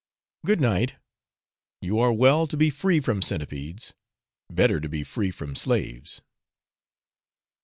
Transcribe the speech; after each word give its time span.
Good 0.43 0.59
night; 0.59 0.95
you 1.79 1.99
are 1.99 2.11
well 2.11 2.47
to 2.47 2.57
be 2.57 2.71
free 2.71 2.99
from 2.99 3.21
centipedes 3.21 3.93
better 4.51 4.79
to 4.79 4.89
be 4.89 5.03
free 5.03 5.29
from 5.29 5.55
slaves. 5.55 6.23